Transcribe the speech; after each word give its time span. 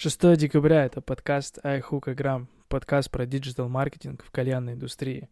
6 0.00 0.36
декабря 0.36 0.84
это 0.84 1.00
подкаст 1.00 1.58
iHookAgram, 1.64 2.46
подкаст 2.68 3.10
про 3.10 3.26
digital-маркетинг 3.26 4.22
в 4.22 4.30
кальянной 4.30 4.74
индустрии. 4.74 5.28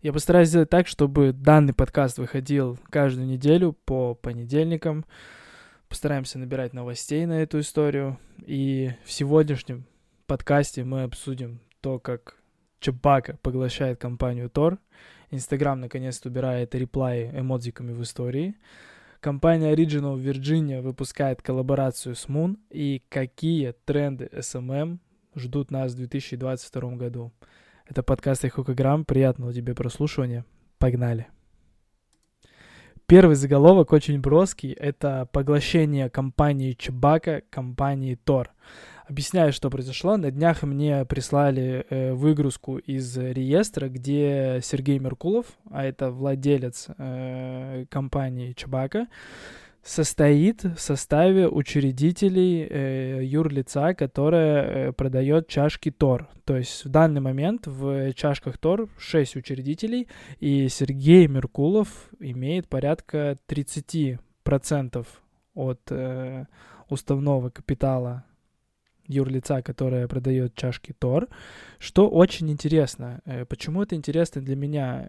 Я 0.00 0.14
постараюсь 0.14 0.48
сделать 0.48 0.70
так, 0.70 0.86
чтобы 0.86 1.34
данный 1.34 1.74
подкаст 1.74 2.16
выходил 2.16 2.78
каждую 2.88 3.26
неделю 3.26 3.74
по 3.84 4.14
понедельникам. 4.14 5.04
Постараемся 5.90 6.38
набирать 6.38 6.72
новостей 6.72 7.26
на 7.26 7.42
эту 7.42 7.60
историю. 7.60 8.18
И 8.46 8.90
в 9.04 9.12
сегодняшнем 9.12 9.84
подкасте 10.26 10.82
мы 10.82 11.02
обсудим 11.02 11.60
то, 11.82 11.98
как 11.98 12.38
Чебака 12.80 13.36
поглощает 13.42 14.00
компанию 14.00 14.48
Тор. 14.48 14.78
Инстаграм 15.30 15.78
наконец-то 15.78 16.30
убирает 16.30 16.74
реплаи 16.74 17.30
эмодзиками 17.38 17.92
в 17.92 18.00
истории. 18.00 18.54
Компания 19.26 19.74
Original 19.74 20.16
Virginia 20.16 20.80
выпускает 20.80 21.42
коллаборацию 21.42 22.14
с 22.14 22.28
Moon 22.28 22.58
и 22.70 23.02
какие 23.08 23.74
тренды 23.84 24.30
SMM 24.32 24.98
ждут 25.34 25.72
нас 25.72 25.94
в 25.94 25.96
2022 25.96 26.90
году. 26.92 27.32
Это 27.88 28.04
подкаст 28.04 28.44
Ихукограмм. 28.44 29.04
Приятного 29.04 29.52
тебе 29.52 29.74
прослушивания. 29.74 30.44
Погнали. 30.78 31.26
Первый 33.06 33.34
заголовок 33.34 33.92
очень 33.92 34.20
броский. 34.20 34.70
Это 34.70 35.28
поглощение 35.32 36.08
компании 36.08 36.74
Чебака 36.78 37.42
компании 37.50 38.14
Тор. 38.14 38.52
Объясняю, 39.08 39.52
что 39.52 39.70
произошло. 39.70 40.16
На 40.16 40.32
днях 40.32 40.64
мне 40.64 41.04
прислали 41.04 41.86
э, 41.88 42.12
выгрузку 42.12 42.78
из 42.78 43.16
реестра, 43.16 43.88
где 43.88 44.58
Сергей 44.64 44.98
Меркулов, 44.98 45.46
а 45.70 45.84
это 45.84 46.10
владелец 46.10 46.88
э, 46.98 47.86
компании 47.88 48.52
Чебака, 48.52 49.06
состоит 49.84 50.64
в 50.64 50.78
составе 50.78 51.46
учредителей 51.46 52.66
э, 52.68 53.20
юрлица, 53.22 53.94
которое 53.94 54.88
э, 54.88 54.92
продает 54.92 55.46
чашки 55.46 55.92
Тор. 55.92 56.28
То 56.44 56.56
есть 56.56 56.84
в 56.84 56.88
данный 56.88 57.20
момент 57.20 57.68
в 57.68 58.12
чашках 58.14 58.58
Тор 58.58 58.88
6 58.98 59.36
учредителей, 59.36 60.08
и 60.40 60.68
Сергей 60.68 61.28
Меркулов 61.28 61.88
имеет 62.18 62.66
порядка 62.68 63.38
30% 63.46 65.06
от 65.54 65.80
э, 65.90 66.46
уставного 66.88 67.50
капитала 67.50 68.24
юрлица, 69.06 69.62
которая 69.62 70.08
продает 70.08 70.54
чашки 70.54 70.94
Тор, 70.98 71.28
что 71.78 72.08
очень 72.08 72.50
интересно. 72.50 73.20
Э, 73.24 73.44
почему 73.44 73.82
это 73.82 73.94
интересно 73.94 74.40
для 74.40 74.56
меня? 74.56 75.08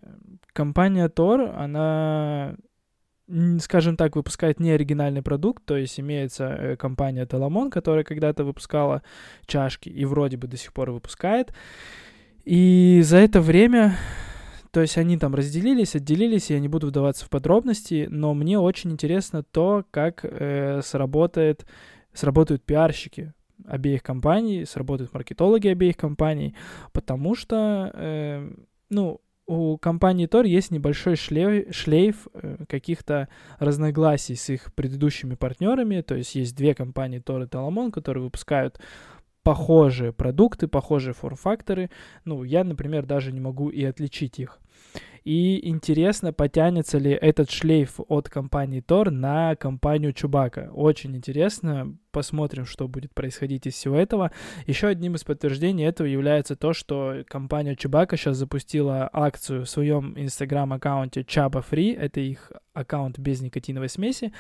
Компания 0.54 1.10
Тор, 1.10 1.42
она 1.56 2.56
скажем 3.60 3.98
так, 3.98 4.16
выпускает 4.16 4.60
не 4.60 4.72
оригинальный 4.72 5.22
продукт, 5.22 5.66
то 5.66 5.76
есть 5.76 6.00
имеется 6.00 6.46
э, 6.46 6.76
компания 6.78 7.26
Теламон, 7.26 7.70
которая 7.70 8.04
когда-то 8.04 8.44
выпускала 8.44 9.02
чашки 9.46 9.90
и 9.90 10.06
вроде 10.06 10.38
бы 10.38 10.48
до 10.48 10.58
сих 10.58 10.74
пор 10.74 10.92
выпускает. 10.92 11.54
И 12.46 13.02
за 13.04 13.18
это 13.18 13.42
время, 13.42 13.98
то 14.72 14.80
есть 14.80 14.98
они 14.98 15.18
там 15.18 15.36
разделились, 15.36 15.96
отделились, 15.96 16.50
я 16.50 16.60
не 16.60 16.70
буду 16.70 16.88
вдаваться 16.88 17.26
в 17.26 17.30
подробности, 17.30 18.08
но 18.10 18.34
мне 18.34 18.58
очень 18.58 18.94
интересно 18.94 19.44
то, 19.44 19.84
как 19.92 20.22
э, 20.24 20.82
сработает, 20.84 21.66
сработают 22.14 22.64
пиарщики 22.64 23.34
обеих 23.66 24.04
компаний, 24.04 24.66
сработают 24.66 25.14
маркетологи 25.14 25.68
обеих 25.68 25.98
компаний, 25.98 26.56
потому 26.92 27.36
что, 27.36 27.92
э, 27.94 28.50
ну, 28.90 29.22
у 29.48 29.78
компании 29.78 30.26
Тор 30.26 30.46
есть 30.46 30.72
небольшой 30.72 31.16
шлейф, 31.16 31.74
шлейф 31.74 32.28
э, 32.34 32.66
каких-то 32.68 33.30
разногласий 33.60 34.36
с 34.36 34.50
их 34.50 34.74
предыдущими 34.74 35.36
партнерами. 35.36 36.02
То 36.02 36.16
есть 36.16 36.36
есть 36.36 36.56
две 36.56 36.76
компании 36.76 37.20
Тор 37.20 37.44
и 37.44 37.48
Таламон, 37.48 37.92
которые 37.92 38.24
выпускают 38.24 38.80
похожие 39.48 40.12
продукты, 40.12 40.68
похожие 40.68 41.14
форм-факторы. 41.14 41.90
Ну, 42.26 42.44
я, 42.44 42.66
например, 42.66 43.06
даже 43.06 43.32
не 43.32 43.40
могу 43.40 43.70
и 43.70 43.82
отличить 43.86 44.40
их. 44.40 44.60
И 45.24 45.70
интересно, 45.70 46.34
потянется 46.34 46.98
ли 46.98 47.12
этот 47.12 47.50
шлейф 47.50 48.00
от 48.10 48.28
компании 48.28 48.82
Тор 48.82 49.10
на 49.10 49.56
компанию 49.56 50.12
Чубака. 50.12 50.70
Очень 50.74 51.16
интересно. 51.16 51.98
Посмотрим, 52.12 52.66
что 52.66 52.90
будет 52.90 53.14
происходить 53.14 53.68
из 53.68 53.76
всего 53.76 53.96
этого. 53.96 54.32
Еще 54.66 54.88
одним 54.88 55.16
из 55.16 55.24
подтверждений 55.24 55.86
этого 55.86 56.08
является 56.08 56.58
то, 56.58 56.74
что 56.74 57.24
компания 57.28 57.78
Чубака 57.78 58.18
сейчас 58.18 58.36
запустила 58.36 59.10
акцию 59.14 59.64
в 59.64 59.70
своем 59.70 60.14
инстаграм-аккаунте 60.18 61.24
Чаба 61.24 61.64
Free. 61.70 61.98
Это 61.98 62.20
их 62.20 62.52
аккаунт 62.74 63.18
без 63.18 63.42
никотиновой 63.42 63.88
смеси. 63.88 64.34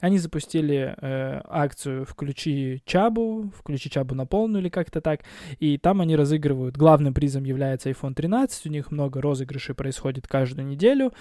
Они 0.00 0.18
запустили 0.18 0.94
э, 0.96 1.40
акцию 1.44 2.04
«Включи 2.06 2.82
Чабу», 2.84 3.52
«Включи 3.56 3.90
Чабу 3.90 4.14
на 4.14 4.26
полную» 4.26 4.62
или 4.62 4.68
как-то 4.68 5.00
так, 5.00 5.20
и 5.58 5.78
там 5.78 6.00
они 6.00 6.16
разыгрывают. 6.16 6.76
Главным 6.76 7.14
призом 7.14 7.44
является 7.44 7.90
iPhone 7.90 8.14
13, 8.14 8.66
у 8.66 8.70
них 8.70 8.90
много 8.90 9.20
розыгрышей 9.20 9.74
происходит 9.74 10.26
каждую 10.26 10.66
неделю, 10.66 11.12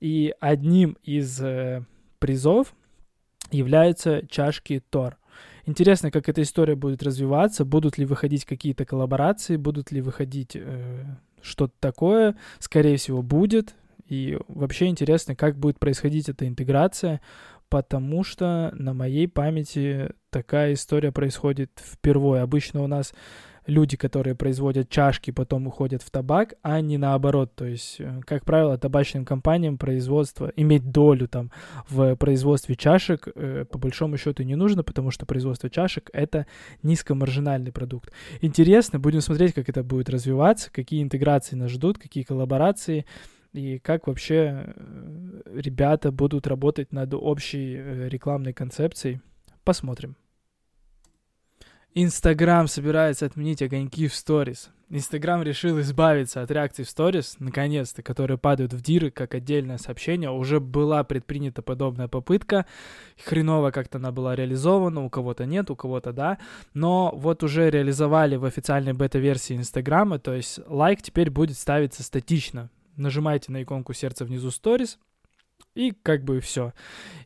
и 0.00 0.34
одним 0.40 0.96
из 1.02 1.40
э, 1.40 1.82
призов 2.18 2.74
являются 3.50 4.26
чашки 4.28 4.82
Тор. 4.90 5.18
Интересно, 5.66 6.10
как 6.10 6.28
эта 6.28 6.42
история 6.42 6.76
будет 6.76 7.02
развиваться, 7.02 7.64
будут 7.64 7.98
ли 7.98 8.06
выходить 8.06 8.44
какие-то 8.44 8.84
коллаборации, 8.84 9.56
будут 9.56 9.92
ли 9.92 10.00
выходить 10.00 10.52
э, 10.54 11.04
что-то 11.42 11.74
такое, 11.80 12.36
скорее 12.58 12.96
всего, 12.96 13.22
будет. 13.22 13.74
И 14.08 14.38
вообще 14.48 14.86
интересно, 14.86 15.36
как 15.36 15.58
будет 15.58 15.78
происходить 15.78 16.28
эта 16.28 16.48
интеграция 16.48 17.20
потому 17.68 18.24
что 18.24 18.72
на 18.74 18.94
моей 18.94 19.28
памяти 19.28 20.10
такая 20.30 20.74
история 20.74 21.12
происходит 21.12 21.70
впервые. 21.82 22.42
Обычно 22.42 22.82
у 22.82 22.86
нас 22.86 23.12
люди, 23.68 23.96
которые 23.96 24.34
производят 24.34 24.88
чашки, 24.88 25.30
потом 25.30 25.66
уходят 25.66 26.02
в 26.02 26.10
табак, 26.10 26.54
а 26.62 26.80
не 26.80 26.98
наоборот. 26.98 27.54
То 27.54 27.66
есть, 27.66 27.96
э, 28.00 28.20
как 28.26 28.44
правило, 28.44 28.78
табачным 28.78 29.24
компаниям 29.24 29.78
производство, 29.78 30.50
иметь 30.56 30.90
долю 30.90 31.28
там 31.28 31.52
в 31.88 32.16
производстве 32.16 32.74
чашек, 32.74 33.28
э, 33.34 33.66
по 33.70 33.78
большому 33.78 34.16
счету 34.16 34.42
не 34.42 34.56
нужно, 34.56 34.82
потому 34.82 35.10
что 35.10 35.26
производство 35.26 35.70
чашек— 35.70 36.10
это 36.12 36.46
низкомаржинальный 36.82 37.70
продукт. 37.70 38.10
Интересно, 38.40 38.98
будем 38.98 39.20
смотреть, 39.20 39.52
как 39.52 39.68
это 39.68 39.84
будет 39.84 40.08
развиваться, 40.08 40.70
какие 40.72 41.02
интеграции 41.02 41.54
нас 41.54 41.70
ждут, 41.70 41.98
какие 41.98 42.24
коллаборации 42.24 43.04
и 43.52 43.78
как 43.78 44.06
вообще 44.06 44.64
э, 44.66 45.40
ребята 45.46 46.12
будут 46.12 46.46
работать 46.46 46.92
над 46.92 47.14
общей 47.14 47.76
э, 47.76 48.08
рекламной 48.08 48.52
концепцией. 48.52 49.20
Посмотрим. 49.64 50.16
Инстаграм 51.94 52.68
собирается 52.68 53.26
отменить 53.26 53.62
огоньки 53.62 54.06
в 54.06 54.14
сторис. 54.14 54.70
Инстаграм 54.90 55.42
решил 55.42 55.80
избавиться 55.80 56.42
от 56.42 56.50
реакций 56.50 56.84
в 56.84 56.88
сторис, 56.88 57.36
наконец-то, 57.40 58.02
которые 58.02 58.38
падают 58.38 58.72
в 58.72 58.80
диры 58.80 59.10
как 59.10 59.34
отдельное 59.34 59.78
сообщение. 59.78 60.30
Уже 60.30 60.60
была 60.60 61.02
предпринята 61.02 61.60
подобная 61.60 62.08
попытка. 62.08 62.66
Хреново 63.22 63.70
как-то 63.70 63.98
она 63.98 64.12
была 64.12 64.36
реализована, 64.36 65.04
у 65.04 65.10
кого-то 65.10 65.44
нет, 65.44 65.70
у 65.70 65.76
кого-то 65.76 66.12
да. 66.12 66.38
Но 66.72 67.12
вот 67.14 67.42
уже 67.42 67.68
реализовали 67.68 68.36
в 68.36 68.44
официальной 68.44 68.92
бета-версии 68.92 69.56
Инстаграма, 69.56 70.18
то 70.18 70.34
есть 70.34 70.60
лайк 70.66 71.02
теперь 71.02 71.30
будет 71.30 71.58
ставиться 71.58 72.02
статично 72.02 72.70
нажимаете 72.98 73.52
на 73.52 73.62
иконку 73.62 73.92
сердца 73.92 74.24
внизу 74.24 74.50
сторис, 74.50 74.98
и 75.74 75.92
как 75.92 76.24
бы 76.24 76.40
все. 76.40 76.72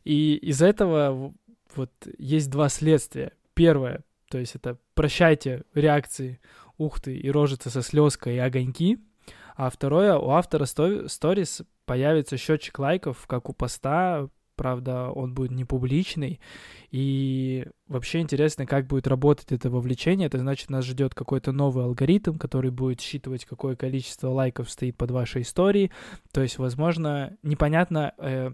И 0.03 0.35
из 0.35 0.61
этого 0.61 1.33
вот 1.75 1.91
есть 2.17 2.49
два 2.49 2.69
следствия. 2.69 3.33
Первое, 3.53 4.03
то 4.29 4.37
есть 4.37 4.55
это 4.55 4.77
прощайте 4.93 5.63
реакции 5.73 6.39
ухты 6.77 7.15
и 7.15 7.29
рожицы 7.29 7.69
со 7.69 7.81
слезкой 7.81 8.35
и 8.35 8.39
огоньки. 8.39 8.99
А 9.55 9.69
второе, 9.69 10.17
у 10.17 10.31
автора 10.31 10.65
сторис 10.65 11.61
появится 11.85 12.37
счетчик 12.37 12.79
лайков, 12.79 13.27
как 13.27 13.49
у 13.49 13.53
поста, 13.53 14.27
правда, 14.55 15.09
он 15.09 15.33
будет 15.33 15.51
не 15.51 15.65
публичный. 15.65 16.39
И 16.91 17.65
вообще 17.87 18.19
интересно, 18.19 18.65
как 18.65 18.87
будет 18.87 19.07
работать 19.07 19.51
это 19.51 19.69
вовлечение. 19.69 20.27
Это 20.27 20.39
значит, 20.39 20.69
нас 20.69 20.85
ждет 20.85 21.15
какой-то 21.15 21.51
новый 21.51 21.85
алгоритм, 21.85 22.37
который 22.37 22.71
будет 22.71 23.01
считывать, 23.01 23.45
какое 23.45 23.75
количество 23.75 24.29
лайков 24.29 24.69
стоит 24.69 24.97
под 24.97 25.11
вашей 25.11 25.41
историей. 25.41 25.91
То 26.31 26.41
есть, 26.41 26.57
возможно, 26.57 27.37
непонятно, 27.43 28.13
э, 28.17 28.51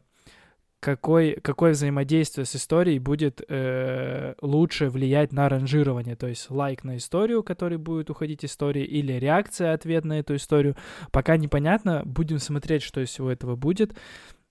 какой, 0.79 1.33
какое 1.41 1.71
взаимодействие 1.71 2.45
с 2.45 2.55
историей 2.55 2.99
будет 2.99 3.41
э, 3.47 4.33
лучше 4.41 4.89
влиять 4.89 5.33
на 5.33 5.49
ранжирование. 5.49 6.15
То 6.15 6.27
есть 6.27 6.49
лайк 6.49 6.83
на 6.83 6.97
историю, 6.97 7.43
который 7.43 7.77
будет 7.77 8.09
уходить 8.09 8.45
истории, 8.45 8.85
или 8.85 9.13
реакция, 9.13 9.73
ответ 9.73 10.05
на 10.05 10.19
эту 10.19 10.35
историю. 10.35 10.75
Пока 11.11 11.37
непонятно. 11.37 12.03
Будем 12.05 12.39
смотреть, 12.39 12.83
что 12.83 13.01
из 13.01 13.09
всего 13.09 13.29
этого 13.29 13.55
будет. 13.55 13.93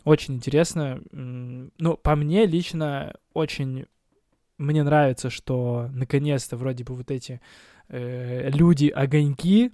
Очень 0.05 0.35
интересно. 0.35 1.01
Ну, 1.13 1.97
по 1.97 2.17
мне 2.17 2.47
лично 2.47 3.15
очень 3.35 3.87
мне 4.59 4.83
нравится, 4.83 5.31
что 5.31 5.89
наконец-то 5.93 6.57
вроде 6.57 6.85
бы 6.85 6.95
вот 6.95 7.11
эти 7.11 7.41
э, 7.89 8.51
люди-огоньки, 8.51 9.71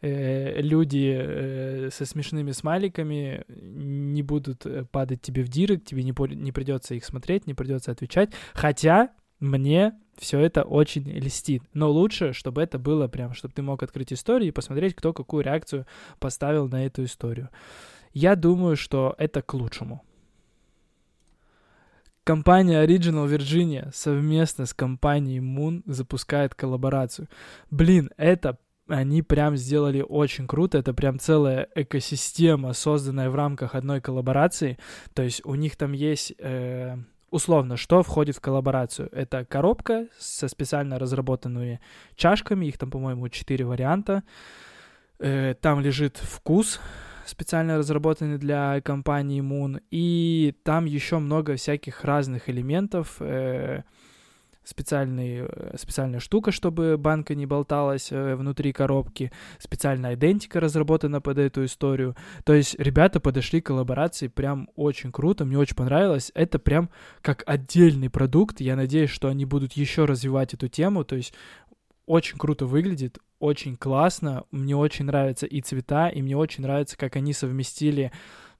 э, 0.00 0.60
люди 0.62 1.14
э, 1.14 1.90
со 1.92 2.06
смешными 2.06 2.52
смайликами 2.52 3.44
не 3.48 4.22
будут 4.22 4.64
э, 4.64 4.84
падать 4.90 5.20
тебе 5.20 5.42
в 5.42 5.48
директ, 5.48 5.84
тебе 5.84 6.02
не, 6.02 6.14
не 6.34 6.52
придется 6.52 6.94
их 6.94 7.04
смотреть, 7.04 7.46
не 7.46 7.54
придется 7.54 7.92
отвечать. 7.92 8.30
Хотя 8.54 9.10
Мне 9.42 9.94
все 10.18 10.38
это 10.38 10.62
очень 10.62 11.02
льстит. 11.02 11.64
Но 11.74 11.90
лучше, 11.90 12.32
чтобы 12.32 12.62
это 12.62 12.78
было 12.78 13.08
прям, 13.08 13.34
чтобы 13.34 13.52
ты 13.52 13.60
мог 13.60 13.82
открыть 13.82 14.12
историю 14.12 14.48
и 14.48 14.52
посмотреть, 14.52 14.94
кто 14.94 15.12
какую 15.12 15.42
реакцию 15.42 15.84
поставил 16.20 16.68
на 16.68 16.86
эту 16.86 17.02
историю. 17.02 17.48
Я 18.12 18.36
думаю, 18.36 18.76
что 18.76 19.14
это 19.18 19.42
к 19.42 19.54
лучшему. 19.54 20.02
Компания 22.24 22.84
Original 22.84 23.28
Virginia 23.28 23.90
совместно 23.92 24.66
с 24.66 24.74
компанией 24.74 25.40
Moon 25.40 25.82
запускает 25.86 26.54
коллаборацию. 26.54 27.28
Блин, 27.70 28.10
это 28.16 28.58
они 28.86 29.22
прям 29.22 29.56
сделали 29.56 30.04
очень 30.06 30.46
круто. 30.46 30.78
Это 30.78 30.92
прям 30.94 31.18
целая 31.18 31.68
экосистема, 31.74 32.74
созданная 32.74 33.30
в 33.30 33.34
рамках 33.34 33.74
одной 33.74 34.00
коллаборации. 34.00 34.78
То 35.14 35.22
есть 35.22 35.44
у 35.44 35.54
них 35.54 35.76
там 35.76 35.92
есть 35.92 36.34
э, 36.38 36.96
условно, 37.30 37.76
что 37.76 38.02
входит 38.02 38.36
в 38.36 38.40
коллаборацию. 38.40 39.08
Это 39.12 39.44
коробка 39.44 40.06
со 40.18 40.46
специально 40.46 40.98
разработанными 40.98 41.80
чашками. 42.14 42.66
Их 42.66 42.78
там, 42.78 42.90
по-моему, 42.90 43.28
четыре 43.30 43.64
варианта. 43.64 44.22
Э, 45.18 45.54
там 45.60 45.80
лежит 45.80 46.18
вкус 46.18 46.80
специально 47.26 47.78
разработанный 47.78 48.38
для 48.38 48.80
компании 48.80 49.42
Moon. 49.42 49.82
И 49.90 50.54
там 50.62 50.84
еще 50.84 51.18
много 51.18 51.56
всяких 51.56 52.04
разных 52.04 52.48
элементов. 52.48 53.16
Э, 53.20 53.82
специальный, 54.64 55.46
э, 55.48 55.76
специальная 55.76 56.20
штука, 56.20 56.52
чтобы 56.52 56.96
банка 56.96 57.34
не 57.34 57.46
болталась 57.46 58.12
э, 58.12 58.36
внутри 58.36 58.72
коробки, 58.72 59.32
специальная 59.58 60.14
идентика 60.14 60.60
разработана 60.60 61.20
под 61.20 61.38
эту 61.38 61.64
историю. 61.64 62.16
То 62.44 62.54
есть 62.54 62.78
ребята 62.78 63.20
подошли 63.20 63.60
к 63.60 63.66
коллаборации 63.66 64.28
прям 64.28 64.68
очень 64.76 65.12
круто, 65.12 65.44
мне 65.44 65.58
очень 65.58 65.76
понравилось. 65.76 66.30
Это 66.34 66.58
прям 66.58 66.90
как 67.22 67.42
отдельный 67.46 68.10
продукт, 68.10 68.60
я 68.60 68.76
надеюсь, 68.76 69.10
что 69.10 69.28
они 69.28 69.44
будут 69.44 69.72
еще 69.72 70.04
развивать 70.04 70.54
эту 70.54 70.68
тему, 70.68 71.04
то 71.04 71.16
есть 71.16 71.34
очень 72.06 72.38
круто 72.38 72.66
выглядит, 72.66 73.18
очень 73.42 73.76
классно, 73.76 74.44
мне 74.52 74.76
очень 74.76 75.06
нравятся 75.06 75.46
и 75.46 75.60
цвета, 75.60 76.08
и 76.08 76.22
мне 76.22 76.36
очень 76.36 76.62
нравится, 76.62 76.96
как 76.96 77.16
они 77.16 77.32
совместили 77.32 78.12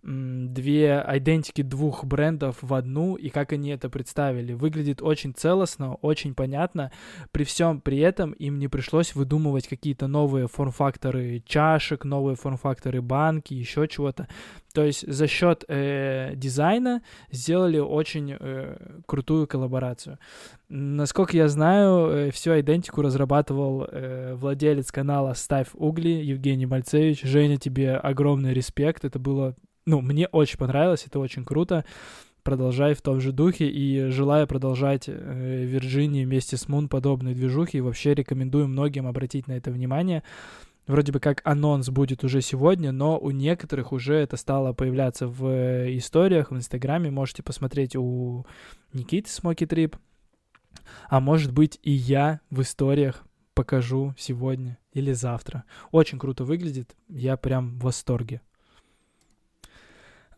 две 0.03 1.05
идентики 1.09 1.63
двух 1.63 2.05
брендов 2.05 2.57
в 2.61 2.75
одну, 2.75 3.15
и 3.15 3.29
как 3.29 3.53
они 3.53 3.71
это 3.71 3.89
представили. 3.89 4.53
Выглядит 4.53 5.01
очень 5.01 5.33
целостно, 5.33 5.95
очень 5.95 6.35
понятно. 6.35 6.91
При 7.31 7.45
всем 7.45 7.81
при 7.81 7.99
этом 7.99 8.33
им 8.33 8.59
не 8.59 8.69
пришлось 8.69 9.15
выдумывать 9.15 9.69
какие-то 9.69 10.09
новые 10.09 10.49
форм-факторы 10.49 11.43
чашек, 11.47 12.05
новые 12.05 12.37
форм-факторы 12.37 13.01
банки, 13.01 13.55
еще 13.55 13.87
чего-то. 13.87 14.29
То 14.75 14.85
есть 14.85 15.07
за 15.07 15.27
счет 15.27 15.65
э, 15.69 16.33
дизайна 16.35 17.03
сделали 17.31 17.79
очень 17.79 18.37
э, 18.39 19.01
крутую 19.07 19.47
коллаборацию. 19.47 20.19
Насколько 20.69 21.37
я 21.37 21.49
знаю, 21.49 22.09
э, 22.09 22.31
всю 22.31 22.59
идентику 22.59 23.03
разрабатывал 23.03 23.87
э, 23.89 24.35
владелец 24.35 24.91
канала 24.91 25.35
«Ставь 25.35 25.69
угли» 25.75 26.09
Евгений 26.09 26.67
Мальцевич. 26.67 27.23
Женя, 27.23 27.59
тебе 27.59 27.95
огромный 27.97 28.55
респект. 28.55 29.05
Это 29.05 29.19
было 29.19 29.55
ну, 29.87 30.01
мне 30.01 30.27
очень 30.29 30.59
понравилось, 30.59 31.05
это 31.07 31.19
очень 31.19 31.45
круто. 31.45 31.85
Продолжай 32.43 32.95
в 32.95 33.03
том 33.03 33.21
же 33.21 33.31
духе 33.31 33.69
и 33.69 34.09
желаю 34.09 34.49
продолжать 34.49 35.05
э, 35.07 35.65
Вирджинии 35.65 36.25
вместе 36.25 36.57
с 36.57 36.69
Мун 36.69 36.89
подобные 36.89 37.35
движухи. 37.35 37.79
И 37.79 37.81
вообще 37.81 38.15
рекомендую 38.15 38.67
многим 38.67 39.07
обратить 39.07 39.47
на 39.47 39.53
это 39.53 39.71
внимание. 39.71 40.25
Вроде 40.89 41.13
бы 41.13 41.21
как 41.21 41.41
анонс 41.45 41.89
будет 41.91 42.25
уже 42.25 42.41
сегодня, 42.41 42.91
но 42.91 43.17
у 43.17 43.31
некоторых 43.31 43.93
уже 43.93 44.15
это 44.15 44.37
стало 44.37 44.73
появляться 44.73 45.29
в 45.29 45.47
э, 45.47 45.97
историях, 45.97 46.51
в 46.51 46.57
Инстаграме. 46.57 47.11
Можете 47.11 47.45
посмотреть 47.45 47.95
у 47.95 48.45
Никиты 48.93 49.31
Смоки 49.31 49.65
Трип. 49.65 49.97
А 51.09 51.21
может 51.21 51.53
быть 51.53 51.79
и 51.83 51.93
я 51.93 52.41
в 52.51 52.63
историях 52.63 53.25
покажу 53.55 54.15
сегодня 54.19 54.79
или 54.93 55.13
завтра. 55.13 55.65
Очень 55.93 56.19
круто 56.19 56.45
выглядит, 56.45 56.97
я 57.09 57.37
прям 57.37 57.79
в 57.79 57.85
восторге. 57.85 58.41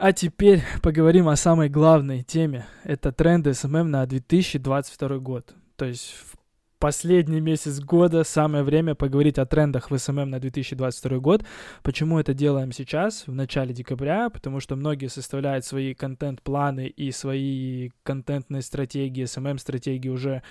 А 0.04 0.12
теперь 0.12 0.62
поговорим 0.82 1.28
о 1.28 1.36
самой 1.36 1.70
главной 1.70 2.22
теме. 2.22 2.66
Это 2.82 3.10
тренды 3.10 3.52
SMM 3.52 3.84
на 3.84 4.04
2022 4.04 5.16
год. 5.16 5.54
То 5.76 5.86
есть 5.86 6.12
в 6.12 6.36
последний 6.78 7.40
месяц 7.40 7.80
года 7.80 8.22
самое 8.22 8.64
время 8.64 8.94
поговорить 8.94 9.38
о 9.38 9.46
трендах 9.46 9.90
в 9.90 9.94
SMM 9.94 10.26
на 10.26 10.40
2022 10.40 11.18
год. 11.20 11.46
Почему 11.82 12.18
это 12.18 12.34
делаем 12.34 12.70
сейчас, 12.70 13.26
в 13.26 13.34
начале 13.34 13.72
декабря? 13.72 14.28
Потому 14.28 14.60
что 14.60 14.76
многие 14.76 15.06
составляют 15.06 15.64
свои 15.64 15.94
контент-планы 15.94 16.86
и 16.86 17.10
свои 17.10 17.88
контентные 18.02 18.60
стратегии, 18.60 19.24
SMM-стратегии 19.24 20.10
уже 20.10 20.42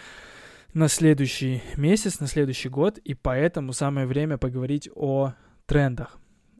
на 0.74 0.88
следующий 0.88 1.62
месяц, 1.78 2.20
на 2.20 2.26
следующий 2.26 2.70
год, 2.70 2.98
и 2.98 3.14
поэтому 3.14 3.74
самое 3.74 4.08
время 4.08 4.40
поговорить 4.40 4.90
о 4.96 5.34
трендах. 5.68 6.18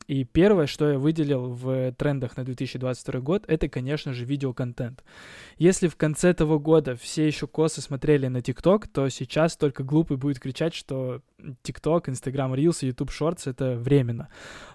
И 0.08 0.24
первое, 0.24 0.68
что 0.68 0.92
я 0.92 1.00
выделил 1.00 1.50
в 1.50 1.92
трендах 1.94 2.38
на 2.38 2.44
2022 2.44 3.20
год, 3.22 3.46
это, 3.48 3.70
конечно 3.70 4.14
же, 4.14 4.26
видеоконтент. 4.26 5.04
Если 5.58 5.88
в 5.88 5.96
конце 5.96 6.30
этого 6.30 6.60
года 6.60 6.96
все 6.96 7.26
еще 7.26 7.48
косо 7.48 7.82
смотрели 7.82 8.28
на 8.28 8.42
ТикТок, 8.42 8.88
то 8.88 9.10
сейчас 9.10 9.56
только 9.56 9.84
глупый 9.84 10.18
будет 10.18 10.40
кричать, 10.40 10.74
что 10.74 11.22
ТикТок, 11.62 12.10
Инстаграм 12.10 12.54
Reels 12.54 12.80
и 12.82 12.88
YouTube 12.88 13.12
Shorts— 13.12 13.42
это 13.46 13.76
временно. 13.76 14.30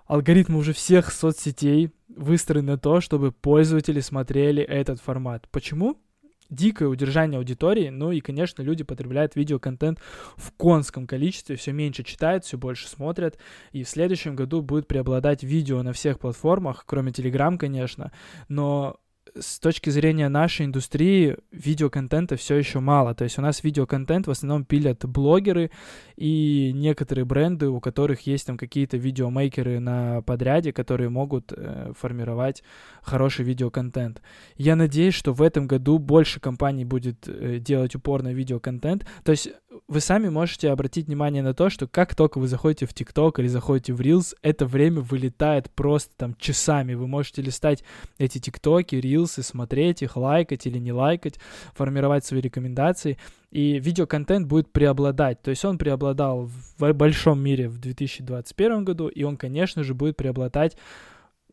Алгоритмы 0.06 0.58
уже 0.58 0.72
всех 0.72 1.12
соцсетей 1.12 1.92
выстроены 2.08 2.72
на 2.72 2.78
то, 2.78 3.00
чтобы 3.00 3.32
пользователи 3.32 4.00
смотрели 4.00 4.62
этот 4.62 5.00
формат. 5.00 5.48
Почему? 5.50 6.00
Дикое 6.50 6.88
удержание 6.88 7.38
аудитории, 7.38 7.88
ну 7.88 8.10
и, 8.10 8.20
конечно, 8.20 8.62
люди 8.62 8.84
потребляют 8.84 9.36
видеоконтент 9.36 10.00
в 10.36 10.52
конском 10.52 11.06
количестве, 11.06 11.56
все 11.56 11.72
меньше 11.72 12.04
читают, 12.04 12.44
все 12.44 12.56
больше 12.56 12.88
смотрят, 12.88 13.38
и 13.72 13.84
в 13.84 13.88
следующем 13.88 14.36
году 14.36 14.62
будет 14.62 14.88
преобладать 14.88 15.42
видео 15.42 15.82
на 15.82 15.92
всех 15.92 16.18
платформах, 16.18 16.84
кроме 16.86 17.12
Telegram, 17.12 17.56
конечно, 17.58 18.12
но 18.48 18.98
с 19.40 19.58
точки 19.58 19.90
зрения 19.90 20.28
нашей 20.28 20.66
индустрии 20.66 21.36
видеоконтента 21.52 22.36
все 22.36 22.56
еще 22.56 22.80
мало. 22.80 23.14
То 23.14 23.24
есть 23.24 23.38
у 23.38 23.42
нас 23.42 23.64
видеоконтент 23.64 24.26
в 24.26 24.30
основном 24.30 24.64
пилят 24.64 25.04
блогеры 25.04 25.70
и 26.16 26.72
некоторые 26.74 27.24
бренды, 27.24 27.68
у 27.68 27.80
которых 27.80 28.22
есть 28.26 28.46
там 28.46 28.56
какие-то 28.56 28.96
видеомейкеры 28.96 29.80
на 29.80 30.22
подряде, 30.22 30.72
которые 30.72 31.08
могут 31.08 31.52
э, 31.52 31.92
формировать 31.98 32.62
хороший 33.02 33.44
видеоконтент. 33.44 34.22
Я 34.56 34.76
надеюсь, 34.76 35.14
что 35.14 35.32
в 35.32 35.42
этом 35.42 35.66
году 35.66 35.98
больше 35.98 36.40
компаний 36.40 36.84
будет 36.84 37.28
э, 37.28 37.58
делать 37.58 37.94
упор 37.94 38.22
на 38.22 38.32
видеоконтент. 38.32 39.06
То 39.24 39.32
есть 39.32 39.50
вы 39.86 40.00
сами 40.00 40.28
можете 40.28 40.70
обратить 40.70 41.06
внимание 41.06 41.42
на 41.42 41.54
то, 41.54 41.70
что 41.70 41.86
как 41.86 42.14
только 42.14 42.38
вы 42.38 42.48
заходите 42.48 42.86
в 42.86 42.94
TikTok 42.94 43.34
или 43.38 43.46
заходите 43.46 43.92
в 43.92 44.00
Reels, 44.00 44.34
это 44.42 44.66
время 44.66 45.00
вылетает 45.00 45.70
просто 45.70 46.12
там 46.16 46.34
часами. 46.34 46.94
Вы 46.94 47.06
можете 47.06 47.42
листать 47.42 47.84
эти 48.18 48.38
ТикТоки, 48.38 48.96
Reels, 48.96 49.42
смотреть 49.42 50.02
их, 50.02 50.16
лайкать 50.16 50.66
или 50.66 50.78
не 50.78 50.92
лайкать, 50.92 51.38
формировать 51.74 52.24
свои 52.24 52.40
рекомендации, 52.40 53.18
и 53.50 53.78
видеоконтент 53.78 54.46
будет 54.46 54.72
преобладать. 54.72 55.42
То 55.42 55.50
есть 55.50 55.64
он 55.64 55.78
преобладал 55.78 56.50
в 56.78 56.92
большом 56.92 57.40
мире 57.40 57.68
в 57.68 57.78
2021 57.78 58.84
году, 58.84 59.08
и 59.08 59.22
он, 59.22 59.36
конечно 59.36 59.84
же, 59.84 59.94
будет 59.94 60.16
преобладать, 60.16 60.76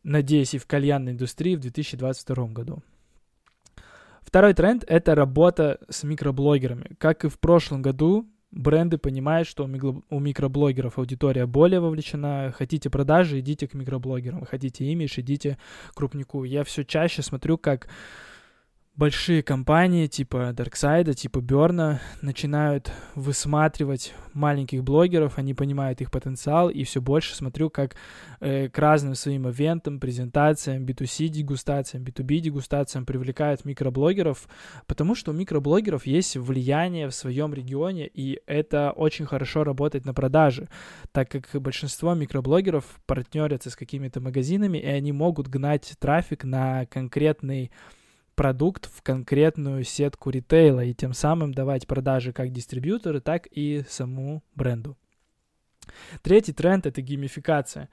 надеюсь, 0.02 0.54
и 0.54 0.58
в 0.58 0.66
кальянной 0.66 1.12
индустрии 1.12 1.56
в 1.56 1.60
2022 1.60 2.46
году. 2.48 2.82
Второй 4.26 4.54
тренд— 4.54 4.84
это 4.88 5.14
работа 5.14 5.78
с 5.88 6.02
микроблогерами. 6.02 6.96
Как 6.98 7.24
и 7.24 7.28
в 7.28 7.38
прошлом 7.38 7.80
году, 7.80 8.28
бренды 8.50 8.98
понимают, 8.98 9.46
что 9.46 9.64
у 9.64 10.18
микроблогеров 10.18 10.98
аудитория 10.98 11.46
более 11.46 11.78
вовлечена. 11.78 12.52
Хотите 12.52 12.90
продажи, 12.90 13.38
идите 13.38 13.68
к 13.68 13.74
микроблогерам. 13.74 14.44
Хотите 14.44 14.84
имидж, 14.84 15.20
идите 15.20 15.58
к 15.90 15.94
крупнику. 15.94 16.42
Я 16.42 16.64
все 16.64 16.84
чаще 16.84 17.22
смотрю, 17.22 17.56
как 17.56 17.88
большие 18.96 19.42
компании 19.42 20.06
типа 20.06 20.52
Дарксайда, 20.54 21.12
типа 21.12 21.40
Берна 21.40 22.00
начинают 22.22 22.90
высматривать 23.14 24.14
маленьких 24.32 24.82
блогеров, 24.82 25.38
они 25.38 25.52
понимают 25.52 26.00
их 26.00 26.10
потенциал, 26.10 26.70
и 26.70 26.84
все 26.84 27.00
больше 27.00 27.34
смотрю, 27.34 27.68
как 27.68 27.96
э, 28.40 28.68
к 28.68 28.78
разным 28.78 29.14
своим 29.14 29.48
ивентам, 29.48 30.00
презентациям, 30.00 30.84
B2C 30.84 31.28
дегустациям, 31.28 32.04
B2B 32.04 32.38
дегустациям 32.38 33.04
привлекают 33.04 33.64
микроблогеров, 33.64 34.48
потому 34.86 35.14
что 35.14 35.30
у 35.30 35.34
микроблогеров 35.34 36.06
есть 36.06 36.36
влияние 36.36 37.08
в 37.08 37.14
своем 37.14 37.52
регионе, 37.52 38.06
и 38.06 38.40
это 38.46 38.92
очень 38.92 39.26
хорошо 39.26 39.64
работает 39.64 40.06
на 40.06 40.14
продаже, 40.14 40.68
так 41.12 41.30
как 41.30 41.48
большинство 41.60 42.14
микроблогеров 42.14 42.84
партнерятся 43.06 43.70
с 43.70 43.76
какими-то 43.76 44.20
магазинами, 44.20 44.78
и 44.78 44.86
они 44.86 45.12
могут 45.12 45.48
гнать 45.48 45.94
трафик 45.98 46.44
на 46.44 46.86
конкретный 46.86 47.70
продукт 48.36 48.88
в 48.94 49.02
конкретную 49.02 49.82
сетку 49.82 50.30
ритейла 50.30 50.84
и 50.84 50.94
тем 50.94 51.12
самым 51.12 51.52
давать 51.52 51.86
продажи 51.86 52.32
как 52.32 52.52
дистрибьютору, 52.52 53.20
так 53.20 53.48
и 53.50 53.84
саму 53.88 54.44
бренду. 54.54 54.96
Третий 56.22 56.52
тренд— 56.52 56.86
это 56.86 57.00
геймификация. 57.00 57.88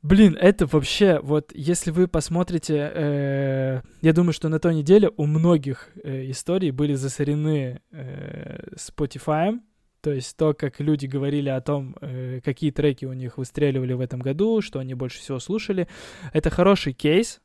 Блин, 0.00 0.36
это 0.40 0.66
вообще, 0.66 1.18
вот 1.20 1.50
если 1.52 1.90
вы 1.90 2.06
посмотрите, 2.06 2.92
э, 2.94 3.80
я 4.00 4.12
думаю, 4.12 4.32
что 4.32 4.48
на 4.48 4.60
той 4.60 4.76
неделе 4.76 5.10
у 5.16 5.26
многих 5.26 5.88
э, 6.04 6.30
историй 6.30 6.70
были 6.70 6.94
засорены 6.94 7.80
э, 7.90 8.74
Spotify, 8.76 9.58
то 10.00 10.12
есть 10.12 10.36
то, 10.36 10.54
как 10.54 10.78
люди 10.78 11.06
говорили 11.06 11.48
о 11.48 11.60
том, 11.60 11.96
э, 12.00 12.40
какие 12.44 12.70
треки 12.70 13.06
у 13.06 13.12
них 13.12 13.38
выстреливали 13.38 13.94
в 13.94 14.00
этом 14.00 14.20
году, 14.20 14.60
что 14.60 14.78
они 14.78 14.94
больше 14.94 15.18
всего 15.18 15.40
слушали, 15.40 15.88
это 16.32 16.48
хороший 16.48 16.92
кейс, 16.92 17.40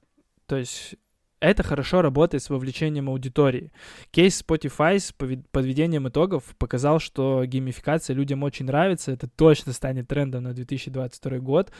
то 0.45 0.55
есть 0.55 0.95
это 1.43 1.61
хорошо 1.61 2.01
работает 2.01 2.41
с 2.41 2.49
вовлечением 2.49 3.09
аудитории. 3.09 3.71
Кейс 4.11 4.41
Spotify 4.41 4.97
с 4.97 5.13
подведением 5.51 6.07
итогов 6.07 6.55
показал, 6.57 6.99
что 6.99 7.43
геймификация 7.45 8.15
людям 8.15 8.43
очень 8.43 8.65
нравится. 8.65 9.11
Это 9.11 9.27
точно 9.27 9.73
станет 9.73 10.07
трендом 10.07 10.43
на 10.43 10.53
2022 10.53 11.39
год. 11.39 11.71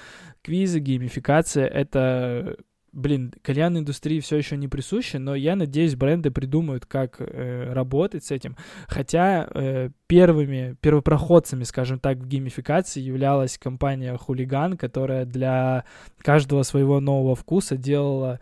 Квизы, 0.41 0.79
геймификация— 0.79 1.65
это 1.67 2.57
блин, 2.91 3.33
кальянной 3.41 3.79
индустрии 3.79 4.19
все 4.19 4.37
еще 4.37 4.55
не 4.55 4.67
присущи, 4.67 5.17
но 5.17 5.33
я 5.33 5.55
надеюсь, 5.55 5.95
бренды 5.95 6.29
придумают, 6.29 6.85
как 6.85 7.15
э, 7.19 7.73
работать 7.73 8.23
с 8.25 8.31
этим. 8.31 8.55
Хотя 8.87 9.47
э, 9.49 9.89
первыми, 10.07 10.75
первопроходцами, 10.79 11.63
скажем 11.63 11.99
так, 11.99 12.17
в 12.17 12.27
геймификации 12.27 12.99
являлась 12.99 13.57
компания 13.57 14.15
Хулиган, 14.15 14.77
которая 14.77 15.25
для 15.25 15.85
каждого 16.19 16.61
своего 16.63 16.99
нового 16.99 17.35
вкуса 17.35 17.77
делала 17.77 18.39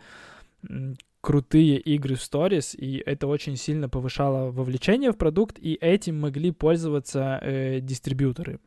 крутые 1.22 1.78
игры 1.78 2.16
в 2.16 2.22
сторис, 2.22 2.74
и 2.74 3.02
это 3.06 3.26
очень 3.28 3.56
сильно 3.56 3.88
повышало 3.88 4.50
вовлечение 4.50 5.12
в 5.12 5.16
продукт, 5.16 5.56
и 5.58 5.74
этим 5.80 6.20
могли 6.20 6.50
пользоваться 6.50 7.38
э, 7.40 7.80
дистрибьюторы. 7.80 8.58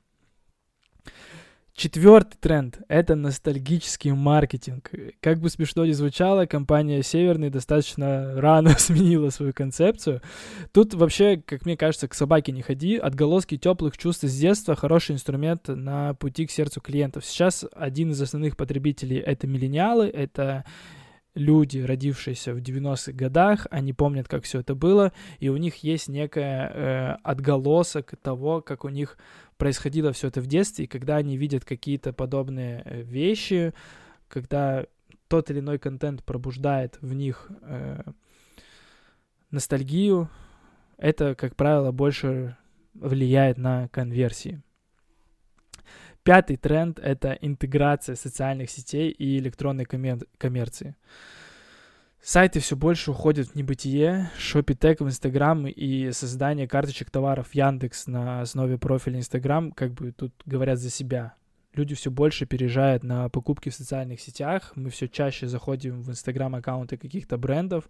Четвертый 1.73 2.37
тренд— 2.37 2.79
это 2.87 3.15
ностальгический 3.15 4.11
маркетинг. 4.11 4.91
Как 5.19 5.41
бы 5.41 5.49
смешно 5.49 5.85
ни 5.85 5.91
звучало, 5.91 6.45
компания 6.45 7.03
Северный 7.03 7.49
достаточно 7.49 8.39
рано 8.39 8.69
сменила 8.77 9.29
свою 9.29 9.51
концепцию. 9.51 10.21
Тут 10.71 10.93
вообще, 10.93 11.35
как 11.45 11.65
мне 11.65 11.75
кажется, 11.75 12.07
к 12.07 12.13
собаке 12.13 12.53
не 12.53 12.61
ходи. 12.61 12.95
Отголоски 12.95 13.57
теплых 13.57 13.97
чувств 13.97 14.23
с 14.23 14.39
детства— 14.39 14.75
хороший 14.77 15.15
инструмент 15.15 15.67
на 15.67 16.13
пути 16.13 16.47
к 16.47 16.51
сердцу 16.51 16.79
клиентов. 16.79 17.25
Сейчас 17.25 17.65
один 17.73 18.11
из 18.11 18.21
основных 18.21 18.55
потребителей— 18.55 19.17
это 19.19 19.45
миллениалы, 19.45 20.07
это 20.07 20.63
люди, 21.35 21.79
родившиеся 21.79 22.53
в 22.53 22.57
90-х 22.57 23.11
годах, 23.11 23.67
они 23.69 23.93
помнят, 23.93 24.27
как 24.27 24.43
все 24.45 24.61
это 24.61 24.73
было, 24.73 25.11
и 25.39 25.49
у 25.49 25.57
них 25.57 25.77
есть 25.77 26.07
некая 26.07 26.69
э, 26.69 27.17
отголосок 27.23 28.15
того, 28.21 28.61
как 28.61 28.85
у 28.85 28.89
них 28.89 29.17
происходило 29.57 30.11
все 30.13 30.29
это 30.29 30.41
в 30.41 30.47
детстве, 30.47 30.85
и 30.85 30.87
когда 30.87 31.17
они 31.17 31.37
видят 31.37 31.65
какие-то 31.65 32.13
подобные 32.13 32.81
э, 32.85 33.01
вещи, 33.01 33.73
когда 34.27 34.85
тот 35.27 35.51
или 35.51 35.59
иной 35.59 35.77
контент 35.77 36.23
пробуждает 36.23 36.97
в 37.01 37.13
них 37.13 37.51
э, 37.61 38.01
ностальгию, 39.51 40.29
это, 40.97 41.35
как 41.35 41.55
правило, 41.55 41.91
больше 41.91 42.57
влияет 42.93 43.57
на 43.57 43.89
конверсии. 43.89 44.61
Пятый 46.25 46.57
тренд— 46.57 46.97
это 47.03 47.37
интеграция 47.39 48.15
социальных 48.15 48.71
сетей 48.71 49.11
и 49.11 49.37
электронной 49.37 49.85
коммер- 49.85 50.27
коммерции. 50.39 50.95
Сайты 52.19 52.59
все 52.59 52.75
больше 52.75 53.11
уходят 53.11 53.49
в 53.49 53.55
небытие. 53.55 54.31
Шопитек 54.35 55.01
в 55.01 55.05
Инстаграм 55.05 55.67
и 55.67 56.11
создание 56.13 56.67
карточек 56.67 57.11
товаров 57.11 57.53
Яндекс 57.53 58.07
на 58.07 58.41
основе 58.41 58.79
профиля 58.79 59.19
Инстаграм 59.19 59.71
как 59.71 59.93
бы 59.93 60.13
тут 60.13 60.33
говорят 60.47 60.79
за 60.79 60.89
себя 60.89 61.35
люди 61.75 61.95
все 61.95 62.11
больше 62.11 62.45
переезжают 62.45 63.03
на 63.03 63.29
покупки 63.29 63.69
в 63.69 63.75
социальных 63.75 64.19
сетях. 64.21 64.71
Мы 64.75 64.89
все 64.89 65.07
чаще 65.07 65.47
заходим 65.47 66.01
в 66.01 66.09
инстаграм-аккаунты 66.09 66.97
каких-то 66.97 67.37
брендов 67.37 67.89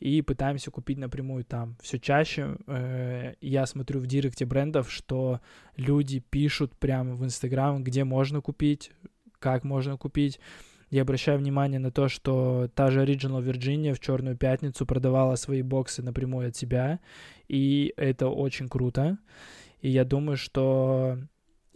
и 0.00 0.22
пытаемся 0.22 0.70
купить 0.70 0.98
напрямую 0.98 1.44
там. 1.44 1.76
Все 1.80 1.98
чаще 1.98 2.56
э, 2.66 3.34
я 3.40 3.66
смотрю 3.66 4.00
в 4.00 4.06
директе 4.06 4.44
брендов, 4.44 4.90
что 4.90 5.40
люди 5.76 6.20
пишут 6.20 6.76
прямо 6.76 7.14
в 7.14 7.24
инстаграм, 7.24 7.82
где 7.82 8.04
можно 8.04 8.40
купить, 8.40 8.92
как 9.38 9.64
можно 9.64 9.96
купить. 9.96 10.40
Я 10.90 11.02
обращаю 11.02 11.38
внимание 11.38 11.78
на 11.78 11.90
то, 11.90 12.08
что 12.08 12.70
та 12.74 12.90
же 12.90 13.04
Original 13.04 13.44
Virginia 13.44 13.92
в 13.92 14.00
Черную 14.00 14.36
Пятницу 14.36 14.86
продавала 14.86 15.36
свои 15.36 15.60
боксы 15.60 16.02
напрямую 16.02 16.48
от 16.48 16.56
себя, 16.56 17.00
и 17.46 17.92
это 17.96 18.28
очень 18.28 18.68
круто. 18.68 19.18
И 19.82 19.90
я 19.90 20.04
думаю, 20.04 20.38
что 20.38 21.18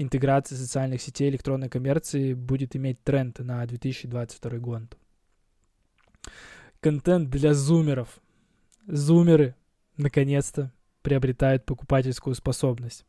интеграция 0.03 0.59
социальных 0.59 1.01
сетей 1.01 1.31
электронной 1.31 1.69
коммерции 1.69 2.35
будет 2.35 2.77
иметь 2.77 3.03
тренд 3.03 3.39
на 3.39 3.65
2022 3.67 4.59
год. 4.59 4.83
Контент 6.81 7.31
для 7.31 7.55
зумеров. 7.55 8.21
Зумеры, 8.87 9.55
наконец-то, 9.97 10.73
приобретают 11.03 11.65
покупательскую 11.65 12.35
способность. 12.35 13.05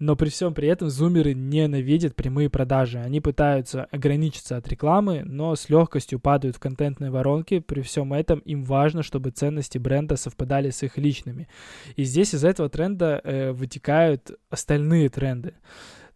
Но 0.00 0.16
при 0.16 0.30
всем 0.30 0.54
при 0.54 0.66
этом 0.66 0.88
зумеры 0.88 1.34
ненавидят 1.34 2.16
прямые 2.16 2.48
продажи. 2.48 2.98
Они 2.98 3.20
пытаются 3.20 3.84
ограничиться 3.84 4.56
от 4.56 4.66
рекламы, 4.66 5.22
но 5.26 5.54
с 5.54 5.68
легкостью 5.68 6.18
падают 6.18 6.56
в 6.56 6.58
контентные 6.58 7.10
воронки. 7.10 7.58
При 7.58 7.82
всем 7.82 8.14
этом 8.14 8.38
им 8.40 8.64
важно, 8.64 9.02
чтобы 9.02 9.30
ценности 9.30 9.76
бренда 9.76 10.16
совпадали 10.16 10.70
с 10.70 10.82
их 10.82 10.96
личными. 10.96 11.48
И 11.96 12.04
здесь 12.04 12.34
из 12.34 12.44
этого 12.44 12.70
тренда 12.70 13.20
э, 13.22 13.52
вытекают 13.52 14.30
остальные 14.48 15.10
тренды. 15.10 15.52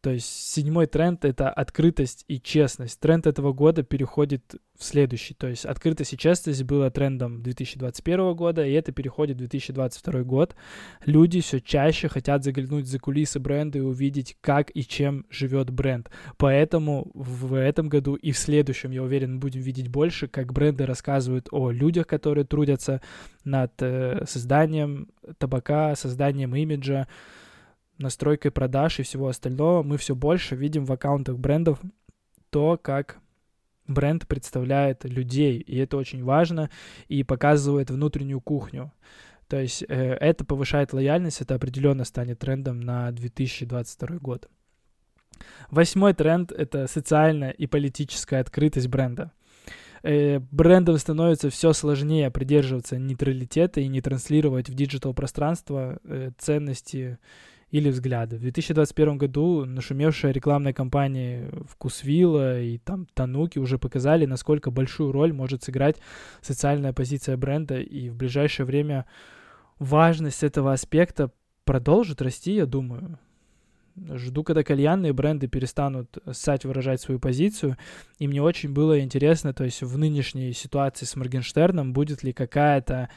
То 0.05 0.11
есть 0.11 0.27
седьмой 0.27 0.87
тренд— 0.87 1.25
это 1.25 1.49
открытость 1.49 2.27
и 2.29 2.39
честность. 2.39 3.01
Тренд 3.01 3.27
этого 3.27 3.55
года 3.55 3.83
переходит 3.83 4.57
в 4.79 4.85
следующий. 4.85 5.33
То 5.33 5.47
есть 5.47 5.65
открытость 5.65 6.13
и 6.13 6.19
честность 6.19 6.63
было 6.65 6.91
трендом 6.91 7.43
2021 7.43 8.35
года, 8.35 8.67
и 8.67 8.73
это 8.73 8.93
переходит 8.93 9.37
в 9.37 9.39
2022 9.39 10.23
год. 10.25 10.57
Люди 11.07 11.41
все 11.41 11.59
чаще 11.59 12.09
хотят 12.09 12.45
заглянуть 12.45 12.87
за 12.87 12.99
кулисы 12.99 13.41
бренда 13.41 13.79
и 13.79 13.81
увидеть, 13.81 14.37
как 14.43 14.71
и 14.75 14.85
чем 14.85 15.25
живет 15.31 15.71
бренд. 15.71 16.11
Поэтому 16.37 17.11
в 17.15 17.55
этом 17.55 17.89
году 17.89 18.15
и 18.15 18.33
в 18.33 18.37
следующем, 18.37 18.91
я 18.91 19.03
уверен, 19.03 19.41
будем 19.41 19.63
видеть 19.63 19.89
больше, 19.89 20.29
как 20.29 20.53
бренды 20.53 20.85
рассказывают 20.85 21.49
о 21.51 21.71
людях, 21.71 22.07
которые 22.07 22.45
трудятся 22.45 23.01
над 23.45 23.73
э, 23.81 24.27
созданием 24.29 25.09
табака, 25.39 25.97
созданием 25.97 26.55
имиджа, 26.55 27.09
настройкой 27.99 28.51
продаж 28.51 29.01
и 29.01 29.03
всего 29.03 29.29
остального, 29.29 29.83
мы 29.83 29.97
все 29.97 30.15
больше 30.15 30.57
видим 30.57 30.85
в 30.85 30.93
аккаунтах 30.93 31.39
брендов 31.39 31.81
то, 32.51 32.79
как 32.81 33.19
бренд 33.87 34.27
представляет 34.27 35.05
людей, 35.05 35.59
и 35.59 35.77
это 35.77 35.97
очень 35.97 36.25
важно, 36.25 36.71
и 37.09 37.23
показывает 37.23 37.91
внутреннюю 37.91 38.41
кухню. 38.41 38.93
То 39.49 39.61
есть 39.61 39.85
э, 39.87 40.15
это 40.15 40.45
повышает 40.45 40.93
лояльность, 40.93 41.41
это 41.41 41.55
определенно 41.55 42.05
станет 42.05 42.39
трендом 42.39 42.81
на 42.81 43.11
2022 43.13 44.19
год. 44.19 44.49
Восьмой 45.71 46.15
тренд— 46.15 46.53
это 46.57 46.87
социальная 46.87 47.51
и 47.51 47.67
политическая 47.67 48.41
открытость 48.41 48.89
бренда. 48.89 49.33
Э, 50.03 50.39
брендам 50.39 50.99
становится 50.99 51.51
все 51.51 51.73
сложнее 51.73 52.31
придерживаться 52.31 52.99
нейтралитета 52.99 53.81
и 53.81 53.89
не 53.89 54.01
транслировать 54.01 54.69
в 54.69 54.75
digital 54.75 55.15
пространство 55.15 55.99
э, 56.05 56.31
ценности 56.39 57.19
или 57.75 57.91
взгляды. 57.91 58.37
В 58.37 58.41
2021 58.41 59.19
году 59.19 59.65
нашумевшая 59.65 60.31
рекламная 60.31 60.73
кампания 60.73 61.51
Вкусвилла 61.69 62.61
и 62.61 62.79
там 62.79 63.09
Тануки 63.15 63.59
уже 63.59 63.79
показали, 63.79 64.27
насколько 64.27 64.71
большую 64.71 65.11
роль 65.11 65.33
может 65.33 65.65
сыграть 65.65 65.97
социальная 66.41 66.93
позиция 66.93 67.37
бренда, 67.37 67.81
и 67.81 68.11
в 68.11 68.15
ближайшее 68.15 68.65
время 68.65 69.07
важность 69.81 70.45
этого 70.45 70.73
аспекта 70.73 71.33
продолжит 71.65 72.23
расти, 72.23 72.55
я 72.55 72.67
думаю. 72.67 73.19
Жду, 73.97 74.45
когда 74.45 74.63
кальянные 74.63 75.13
бренды 75.13 75.49
перестанут 75.49 76.17
ссать 76.31 76.65
выражать 76.65 77.01
свою 77.01 77.19
позицию. 77.19 77.77
И 78.21 78.29
мне 78.29 78.41
очень 78.41 78.73
было 78.73 79.01
интересно, 79.01 79.53
то 79.53 79.65
есть 79.65 79.83
в 79.83 79.99
нынешней 79.99 80.53
ситуации 80.53 81.07
с 81.07 81.17
Моргенштерном 81.17 81.93
будет 81.93 82.23
ли 82.23 82.33
какая-то 82.33 83.11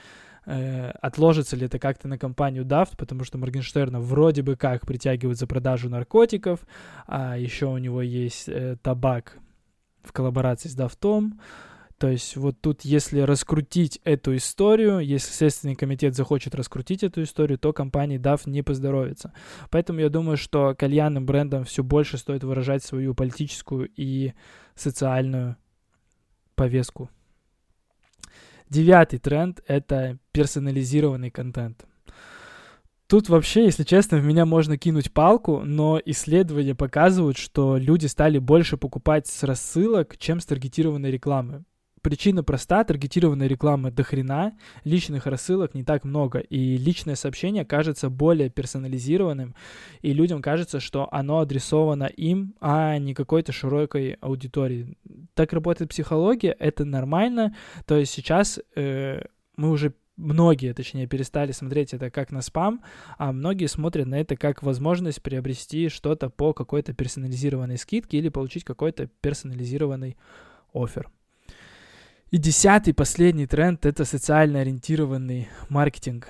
э, 0.48 0.90
отложится 1.02 1.56
ли 1.56 1.66
это 1.66 1.78
как-то 1.78 2.08
на 2.08 2.18
компанию 2.18 2.66
Daft, 2.66 2.98
потому 2.98 3.24
что 3.24 3.38
Моргенштерна 3.38 4.00
вроде 4.00 4.42
бы 4.42 4.56
как 4.56 4.88
притягивают 4.88 5.38
за 5.38 5.46
продажу 5.46 5.90
наркотиков, 5.90 6.62
а 7.06 7.38
еще 7.38 7.68
у 7.68 7.78
него 7.78 8.02
есть 8.02 8.50
э, 8.50 8.78
табак 8.82 9.38
в 10.04 10.12
коллаборации 10.14 10.70
с 10.70 10.74
Дафтом. 10.74 11.40
То 11.98 12.10
есть 12.10 12.38
вот 12.38 12.62
тут, 12.62 12.82
если 12.82 13.22
раскрутить 13.22 14.00
эту 14.04 14.36
историю, 14.36 15.00
если 15.00 15.32
Следственный 15.32 15.76
комитет 15.76 16.16
захочет 16.16 16.54
раскрутить 16.54 17.04
эту 17.04 17.24
историю, 17.24 17.58
то 17.58 17.74
компании 17.74 18.20
DAF 18.20 18.42
не 18.46 18.62
поздоровится. 18.62 19.34
Поэтому 19.72 20.00
я 20.00 20.10
думаю, 20.10 20.38
что 20.38 20.76
кальянным 20.78 21.26
брендам 21.26 21.64
все 21.64 21.84
больше 21.84 22.20
стоит 22.20 22.44
выражать 22.44 22.84
свою 22.84 23.16
политическую 23.16 23.90
и 23.96 24.34
социальную 24.76 25.58
повестку 26.54 27.10
Девятый 28.70 29.20
тренд— 29.20 29.62
это 29.68 30.18
персонализированный 30.32 31.32
контент. 31.32 31.86
Тут 33.08 33.30
вообще, 33.30 33.64
если 33.64 33.84
честно, 33.84 34.18
в 34.18 34.26
меня 34.26 34.46
можно 34.46 34.78
кинуть 34.78 35.14
палку, 35.14 35.62
но 35.64 36.02
исследования 36.06 36.76
показывают, 36.76 37.38
что 37.38 37.78
люди 37.78 38.06
стали 38.08 38.38
больше 38.38 38.76
покупать 38.76 39.28
с 39.28 39.44
рассылок, 39.44 40.18
чем 40.18 40.42
с 40.42 40.46
таргетированной 40.46 41.10
рекламы. 41.10 41.64
Причина 42.08 42.42
проста, 42.42 42.86
таргетированной 42.86 43.50
рекламы 43.50 43.92
до 43.92 44.02
хрена, 44.02 44.54
личных 44.86 45.26
рассылок 45.26 45.74
не 45.74 45.84
так 45.84 46.06
много, 46.06 46.40
и 46.40 46.78
личное 46.78 47.16
сообщение 47.16 47.66
кажется 47.66 48.10
более 48.10 48.50
персонализированным, 48.50 49.56
и 50.02 50.14
людям 50.14 50.42
кажется, 50.42 50.80
что 50.80 51.10
оно 51.12 51.40
адресовано 51.40 52.06
им, 52.06 52.56
а 52.62 52.98
не 52.98 53.14
какой-то 53.14 53.52
широкой 53.52 54.14
аудитории. 54.22 54.98
Так 55.34 55.52
работает 55.52 55.92
психология, 55.92 56.56
это 56.58 56.86
нормально, 56.86 57.54
то 57.86 57.98
есть 57.98 58.14
сейчас 58.14 58.58
э, 58.78 59.24
мы 59.58 59.70
уже 59.70 59.94
многие, 60.16 60.74
точнее, 60.74 61.08
перестали 61.08 61.52
смотреть 61.52 61.94
это 61.94 62.10
как 62.10 62.32
на 62.32 62.42
спам, 62.42 62.84
а 63.18 63.34
многие 63.34 63.66
смотрят 63.66 64.08
на 64.08 64.18
это 64.18 64.38
как 64.38 64.64
возможность 64.64 65.22
приобрести 65.22 65.90
что-то 65.90 66.30
по 66.30 66.54
какой-то 66.54 66.94
персонализированной 66.94 67.78
скидке 67.78 68.18
или 68.20 68.30
получить 68.30 68.64
какой-то 68.64 69.08
персонализированный 69.20 70.16
офер. 70.74 71.12
И 72.30 72.38
десятый, 72.40 72.94
последний 72.94 73.48
тренд— 73.48 73.86
это 73.88 74.04
социально 74.04 74.60
ориентированный 74.60 75.48
маркетинг. 75.70 76.28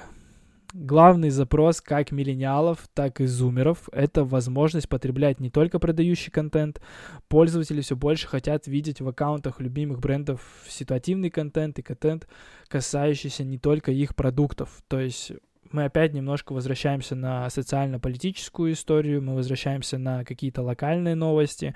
Главный 0.71 1.31
запрос 1.31 1.81
как 1.81 2.11
миллениалов, 2.11 2.87
так 2.93 3.19
и 3.19 3.25
зумеров— 3.25 3.89
это 3.91 4.23
возможность 4.23 4.89
потреблять 4.89 5.39
не 5.39 5.49
только 5.49 5.79
продающий 5.79 6.31
контент. 6.31 6.81
Пользователи 7.29 7.81
все 7.81 7.95
больше 7.95 8.27
хотят 8.27 8.67
видеть 8.67 9.01
в 9.01 9.07
аккаунтах 9.07 9.59
любимых 9.59 9.99
брендов 9.99 10.39
ситуативный 10.67 11.31
контент 11.31 11.79
и 11.79 11.81
контент, 11.81 12.27
касающийся 12.67 13.43
не 13.43 13.57
только 13.57 13.91
их 13.91 14.15
продуктов. 14.15 14.83
То 14.87 14.99
есть 14.99 15.31
мы 15.71 15.85
опять 15.85 16.13
немножко 16.13 16.53
возвращаемся 16.53 17.15
на 17.15 17.49
социально-политическую 17.49 18.73
историю, 18.73 19.23
мы 19.23 19.33
возвращаемся 19.33 19.97
на 19.97 20.23
какие-то 20.23 20.61
локальные 20.61 21.15
новости. 21.15 21.73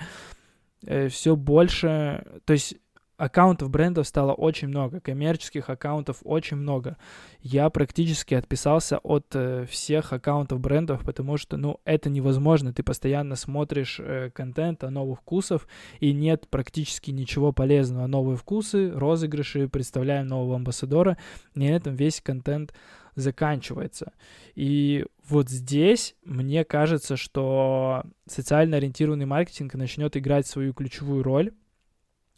Э, 0.86 1.08
все 1.08 1.36
больше, 1.36 2.24
то 2.46 2.54
есть 2.54 2.75
аккаунтов 3.22 3.70
брендов 3.70 4.08
стало 4.08 4.34
очень 4.34 4.68
много, 4.68 5.00
коммерческих 5.00 5.70
аккаунтов 5.70 6.18
очень 6.24 6.58
много. 6.58 6.98
Я 7.42 7.70
практически 7.70 8.34
отписался 8.34 8.98
от 8.98 9.28
э, 9.36 9.68
всех 9.70 10.12
аккаунтов 10.12 10.60
брендов, 10.60 11.06
потому 11.06 11.38
что, 11.38 11.56
ну, 11.56 11.80
это 11.86 12.10
невозможно. 12.10 12.74
Ты 12.74 12.82
постоянно 12.82 13.36
смотришь 13.36 14.00
э, 14.00 14.32
контент 14.34 14.84
о 14.84 14.90
новых 14.90 15.20
вкусов, 15.20 15.68
и 16.00 16.13
нет 16.13 16.48
практически 16.50 17.12
ничего 17.12 17.51
полезного. 17.51 18.08
Новые 18.08 18.38
вкусы, 18.38 18.90
розыгрыши, 18.90 19.68
представляем 19.68 20.25
нового 20.28 20.56
амбассадора, 20.56 21.18
и 21.54 21.60
на 21.60 21.66
этом 21.66 21.94
весь 21.94 22.22
контент 22.22 22.74
заканчивается. 23.13 24.13
И 24.56 25.06
вот 25.28 25.48
здесь 25.50 26.16
мне 26.25 26.63
кажется, 26.63 27.18
что 27.18 28.04
социально 28.25 28.78
ориентированный 28.78 29.25
маркетинг 29.25 29.75
начнет 29.75 30.18
играть 30.18 30.48
свою 30.48 30.74
ключевую 30.74 31.22
роль, 31.22 31.51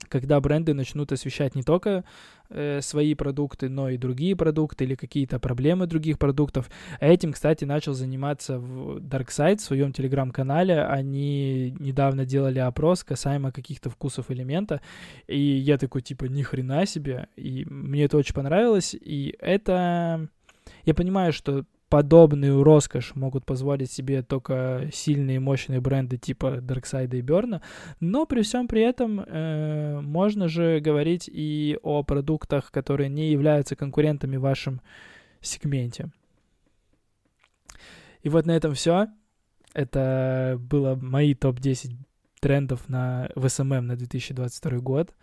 когда 0.09 0.39
бренды 0.39 0.73
начнут 0.73 1.11
освещать 1.11 1.55
не 1.55 1.63
только 1.63 2.03
э, 2.49 2.81
свои 2.81 3.15
продукты, 3.15 3.69
но 3.69 3.89
и 3.89 3.97
другие 3.97 4.35
продукты 4.35 4.83
или 4.83 4.95
какие-то 4.95 5.39
проблемы 5.39 5.87
других 5.87 6.17
продуктов. 6.17 6.69
Этим, 6.99 7.33
кстати, 7.33 7.65
начал 7.65 7.93
заниматься 7.93 8.59
в 8.59 8.97
DarkSide 8.97 9.57
в 9.57 9.61
своем 9.61 9.93
телеграм-канале. 9.93 10.83
Они 10.83 11.75
недавно 11.79 12.25
делали 12.25 12.59
опрос 12.59 13.03
касаемо 13.03 13.51
каких-то 13.51 13.89
вкусов 13.89 14.31
элемента, 14.31 14.81
и 15.27 15.39
я 15.39 15.77
такой, 15.77 16.01
типа, 16.01 16.25
ни 16.25 16.41
хрена 16.41 16.85
себе, 16.85 17.27
и 17.35 17.65
мне 17.65 18.05
это 18.05 18.17
очень 18.17 18.35
понравилось, 18.35 18.95
и 18.99 19.35
это... 19.39 20.27
Я 20.85 20.93
понимаю, 20.93 21.33
что 21.33 21.65
подобную 21.93 22.63
роскошь 22.63 23.13
могут 23.13 23.45
позволить 23.45 23.91
себе 23.91 24.23
только 24.23 24.89
сильные 24.91 25.35
и 25.35 25.39
мощные 25.39 25.79
бренды 25.79 26.17
типа 26.17 26.57
Darkseid 26.57 27.15
и 27.15 27.21
Берна, 27.21 27.61
но 27.99 28.25
при 28.25 28.41
всем 28.41 28.67
при 28.67 28.81
этом 28.81 29.19
э, 29.19 30.01
можно 30.01 30.47
же 30.47 30.79
говорить 30.79 31.29
и 31.31 31.77
о 31.83 32.01
продуктах, 32.01 32.71
которые 32.71 33.09
не 33.09 33.29
являются 33.29 33.75
конкурентами 33.75 34.37
в 34.37 34.41
вашем 34.41 34.81
сегменте. 35.39 36.09
И 38.23 38.29
вот 38.29 38.47
на 38.47 38.53
этом 38.53 38.73
все. 38.73 39.09
Это 39.75 40.57
было 40.59 40.95
мои 40.95 41.35
топ-10 41.35 41.91
трендов 42.39 42.89
на 42.89 43.29
в 43.35 43.45
SMM 43.45 43.81
на 43.81 43.95
2022 43.95 44.79
год. 44.79 45.13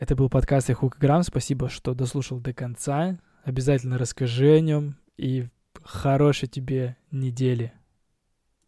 Это 0.00 0.16
был 0.16 0.28
подкаст 0.28 0.68
Ихукаграм. 0.68 1.22
Спасибо, 1.22 1.68
что 1.68 1.94
дослушал 1.94 2.40
до 2.40 2.52
конца. 2.52 3.20
Обязательно 3.44 3.98
расскажи 3.98 4.56
о 4.56 4.60
нем, 4.60 4.96
и 5.18 5.48
хорошей 5.82 6.48
тебе 6.48 6.96
недели. 7.10 7.72